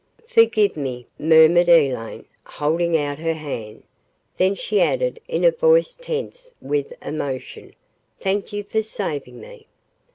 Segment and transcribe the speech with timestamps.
[0.27, 3.83] "Forgive me," murmured Elaine, holding out her hand.
[4.35, 7.75] Then she added in a voice tense with emotion,
[8.19, 9.67] "Thank you for saving me."